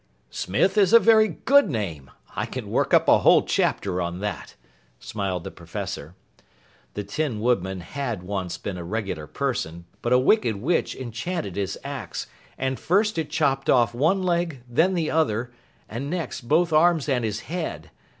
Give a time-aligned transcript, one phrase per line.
[0.31, 2.09] "Smith is a very good name.
[2.35, 4.55] I can work up a whole chapter on that,"
[4.99, 6.15] smiled the Professor.
[6.95, 11.77] The Tin Woodman had once been a regular person, but a wicked witch enchanted his
[11.83, 12.25] ax,
[12.57, 15.51] and first it chopped off one leg, then the other,
[15.87, 17.91] and next both arms and his head.